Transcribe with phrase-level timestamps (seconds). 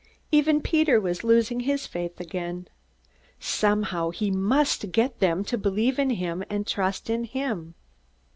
[0.31, 2.67] Even Peter was losing his faith again.
[3.39, 7.75] Somehow he must make them believe in him and trust in him.